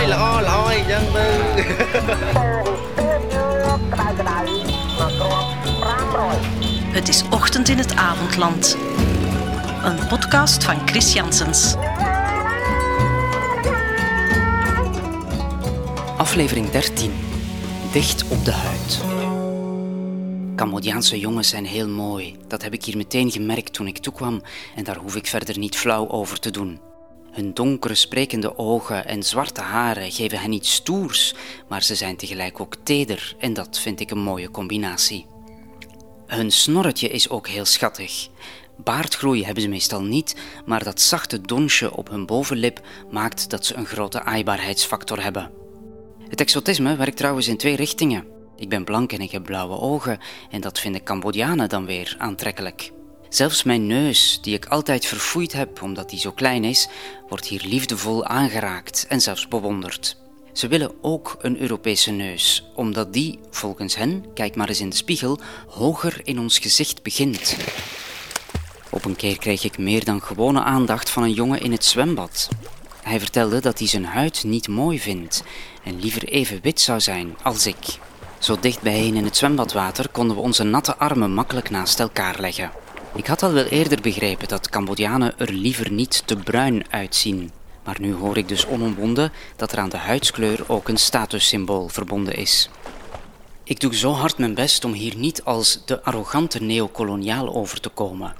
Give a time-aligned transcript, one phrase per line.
[0.00, 1.26] យល្អល្អអញ្ចឹងទៅ
[6.96, 8.76] Het is ochtend in het avondland.
[9.84, 11.74] Een podcast van Chris Janssens.
[16.16, 17.12] Aflevering 13.
[17.92, 19.00] Dicht op de huid.
[20.56, 22.36] Cambodjaanse jongens zijn heel mooi.
[22.48, 24.42] Dat heb ik hier meteen gemerkt toen ik toekwam
[24.76, 26.80] en daar hoef ik verder niet flauw over te doen.
[27.31, 31.33] Hun donkere, sprekende ogen en zwarte haren geven hen iets stoers,
[31.67, 35.25] maar ze zijn tegelijk ook teder en dat vind ik een mooie combinatie.
[36.27, 38.27] Hun snorretje is ook heel schattig.
[38.77, 43.75] Baardgroei hebben ze meestal niet, maar dat zachte donsje op hun bovenlip maakt dat ze
[43.75, 45.51] een grote aaibaarheidsfactor hebben.
[46.27, 48.25] Het exotisme werkt trouwens in twee richtingen.
[48.55, 50.19] Ik ben blank en ik heb blauwe ogen
[50.49, 52.91] en dat vinden Cambodjanen dan weer aantrekkelijk.
[53.31, 56.87] Zelfs mijn neus, die ik altijd verfoeid heb omdat die zo klein is,
[57.29, 60.17] wordt hier liefdevol aangeraakt en zelfs bewonderd.
[60.53, 64.95] Ze willen ook een Europese neus, omdat die, volgens hen, kijk maar eens in de
[64.95, 67.57] spiegel, hoger in ons gezicht begint.
[68.89, 72.47] Op een keer kreeg ik meer dan gewone aandacht van een jongen in het zwembad.
[73.01, 75.43] Hij vertelde dat hij zijn huid niet mooi vindt
[75.83, 77.99] en liever even wit zou zijn als ik.
[78.39, 82.80] Zo dicht bijeen in het zwembadwater konden we onze natte armen makkelijk naast elkaar leggen.
[83.15, 87.51] Ik had al wel eerder begrepen dat Cambodjanen er liever niet te bruin uitzien.
[87.83, 92.35] Maar nu hoor ik dus onomwonden dat er aan de huidskleur ook een statussymbool verbonden
[92.35, 92.69] is.
[93.63, 97.89] Ik doe zo hard mijn best om hier niet als de arrogante neocoloniaal over te
[97.89, 98.35] komen.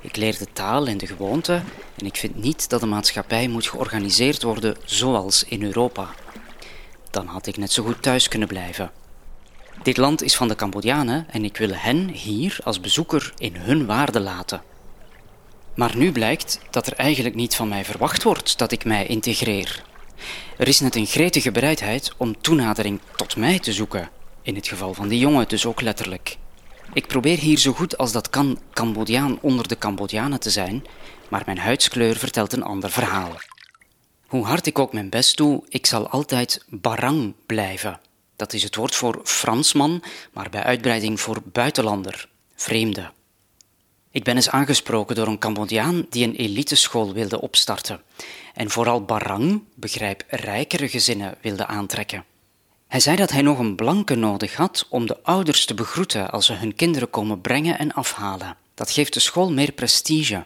[0.00, 1.64] Ik leer de taal en de gewoonten
[1.96, 6.08] en ik vind niet dat de maatschappij moet georganiseerd worden zoals in Europa.
[7.10, 8.90] Dan had ik net zo goed thuis kunnen blijven.
[9.84, 13.86] Dit land is van de Cambodjanen en ik wil hen hier als bezoeker in hun
[13.86, 14.62] waarde laten.
[15.74, 19.82] Maar nu blijkt dat er eigenlijk niet van mij verwacht wordt dat ik mij integreer.
[20.56, 24.10] Er is net een gretige bereidheid om toenadering tot mij te zoeken,
[24.42, 26.36] in het geval van die jongen dus ook letterlijk.
[26.92, 30.84] Ik probeer hier zo goed als dat kan Cambodjaan onder de Cambodjanen te zijn,
[31.28, 33.32] maar mijn huidskleur vertelt een ander verhaal.
[34.26, 38.00] Hoe hard ik ook mijn best doe, ik zal altijd barang blijven.
[38.36, 40.02] Dat is het woord voor Fransman,
[40.32, 43.10] maar bij uitbreiding voor buitenlander, vreemde.
[44.10, 48.02] Ik ben eens aangesproken door een Cambodjaan die een eliteschool wilde opstarten
[48.54, 52.24] en vooral barang, begrijp rijkere gezinnen, wilde aantrekken.
[52.86, 56.46] Hij zei dat hij nog een blanke nodig had om de ouders te begroeten als
[56.46, 58.56] ze hun kinderen komen brengen en afhalen.
[58.74, 60.44] Dat geeft de school meer prestige.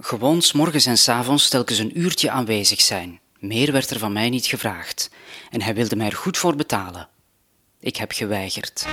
[0.00, 3.20] Gewoon s morgens en s avonds telkens een uurtje aanwezig zijn.
[3.38, 5.10] Meer werd er van mij niet gevraagd
[5.50, 7.08] en hij wilde mij er goed voor betalen.
[7.80, 8.86] Ik heb geweigerd.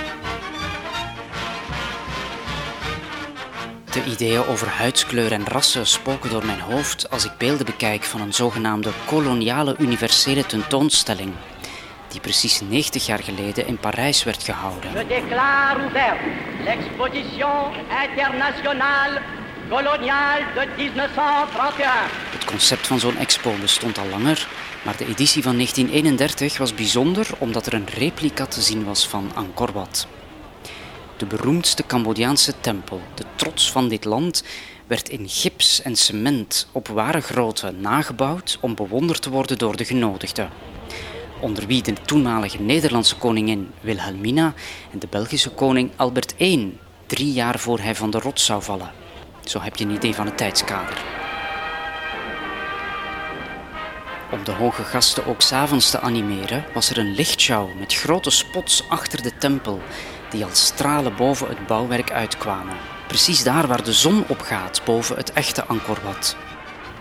[3.92, 8.20] De ideeën over huidskleur en rassen spoken door mijn hoofd als ik beelden bekijk van
[8.20, 11.32] een zogenaamde koloniale universele tentoonstelling,
[12.08, 14.90] die precies 90 jaar geleden in Parijs werd gehouden.
[18.16, 19.20] Internationale
[19.68, 21.86] coloniale de 1931.
[22.30, 24.48] Het concept van zo'n expo bestond al langer,
[24.84, 29.30] maar de editie van 1931 was bijzonder omdat er een replica te zien was van
[29.34, 30.06] Angkor Wat.
[31.16, 34.44] De beroemdste Cambodjaanse tempel, de trots van dit land,
[34.86, 39.84] werd in gips en cement op ware grootte nagebouwd om bewonderd te worden door de
[39.84, 40.50] genodigden.
[41.40, 44.54] Onder wie de toenmalige Nederlandse koningin Wilhelmina
[44.92, 49.05] en de Belgische koning Albert I, drie jaar voor hij van de rots zou vallen.
[49.48, 51.04] Zo heb je een idee van het tijdskader.
[54.30, 58.88] Om de hoge gasten ook s'avonds te animeren, was er een lichtshow met grote spots
[58.88, 59.80] achter de tempel,
[60.30, 62.76] die als stralen boven het bouwwerk uitkwamen.
[63.06, 66.36] Precies daar waar de zon opgaat boven het echte Angkor Wat.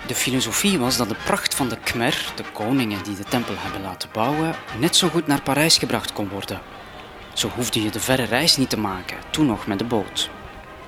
[0.07, 3.81] De filosofie was dat de pracht van de Khmer, de koningen die de tempel hebben
[3.81, 6.61] laten bouwen, net zo goed naar Parijs gebracht kon worden.
[7.33, 10.29] Zo hoefde je de verre reis niet te maken, toen nog met de boot.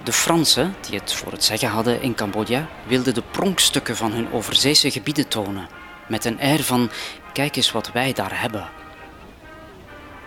[0.07, 4.31] De Fransen, die het voor het zeggen hadden in Cambodja, wilden de pronkstukken van hun
[4.31, 5.67] overzeese gebieden tonen,
[6.07, 6.89] met een air van
[7.33, 8.69] kijk eens wat wij daar hebben.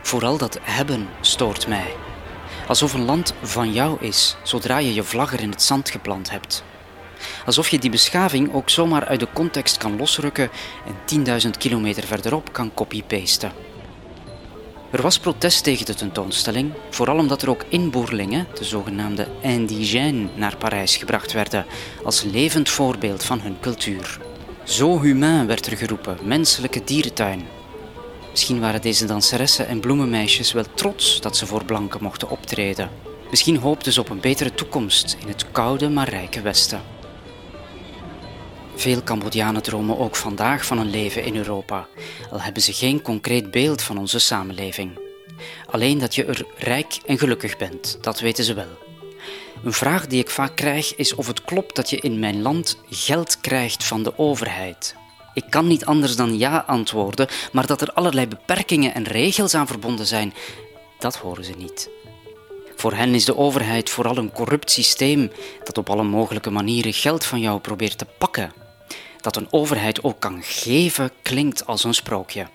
[0.02, 1.94] Vooral dat hebben stoort mij.
[2.68, 6.30] Alsof een land van jou is, zodra je je vlag er in het zand geplant
[6.30, 6.64] hebt.
[7.46, 10.50] Alsof je die beschaving ook zomaar uit de context kan losrukken
[10.86, 13.69] en 10.000 kilometer verderop kan copy-pasten.
[14.90, 20.56] Er was protest tegen de tentoonstelling, vooral omdat er ook inboerlingen, de zogenaamde indigènes, naar
[20.56, 21.66] Parijs gebracht werden
[22.04, 24.18] als levend voorbeeld van hun cultuur.
[24.64, 27.46] Zo humain werd er geroepen, menselijke dierentuin.
[28.30, 32.90] Misschien waren deze danseressen en bloemenmeisjes wel trots dat ze voor blanken mochten optreden.
[33.30, 36.80] Misschien hoopten ze op een betere toekomst in het koude maar rijke Westen.
[38.80, 41.88] Veel Cambodjanen dromen ook vandaag van een leven in Europa,
[42.30, 44.98] al hebben ze geen concreet beeld van onze samenleving.
[45.66, 48.78] Alleen dat je er rijk en gelukkig bent, dat weten ze wel.
[49.64, 52.78] Een vraag die ik vaak krijg is of het klopt dat je in mijn land
[52.90, 54.94] geld krijgt van de overheid.
[55.34, 59.66] Ik kan niet anders dan ja antwoorden, maar dat er allerlei beperkingen en regels aan
[59.66, 60.34] verbonden zijn,
[60.98, 61.90] dat horen ze niet.
[62.76, 65.30] Voor hen is de overheid vooral een corrupt systeem
[65.64, 68.59] dat op alle mogelijke manieren geld van jou probeert te pakken.
[69.20, 72.46] Dat een overheid ook kan geven klinkt als een sprookje.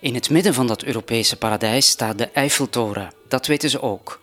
[0.00, 4.20] In het midden van dat Europese paradijs staat de Eiffeltoren, dat weten ze ook.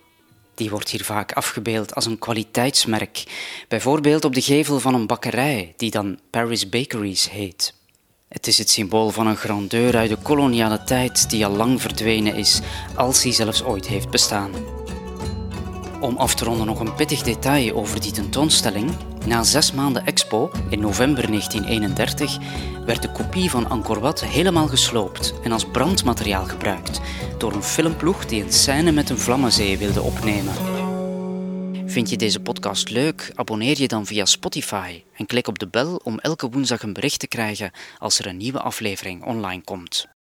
[0.55, 3.23] Die wordt hier vaak afgebeeld als een kwaliteitsmerk,
[3.67, 7.73] bijvoorbeeld op de gevel van een bakkerij die dan Paris Bakeries heet.
[8.27, 12.35] Het is het symbool van een grandeur uit de koloniale tijd die al lang verdwenen
[12.35, 12.59] is,
[12.95, 14.51] als die zelfs ooit heeft bestaan.
[15.99, 18.91] Om af te ronden nog een pittig detail over die tentoonstelling.
[19.25, 22.37] Na zes maanden expo, in november 1931,
[22.85, 27.01] werd de kopie van Angkor Wat helemaal gesloopt en als brandmateriaal gebruikt
[27.37, 30.53] door een filmploeg die een scène met een vlammenzee wilde opnemen.
[31.85, 33.31] Vind je deze podcast leuk?
[33.35, 37.19] Abonneer je dan via Spotify en klik op de bel om elke woensdag een bericht
[37.19, 40.14] te krijgen als er een nieuwe aflevering online komt.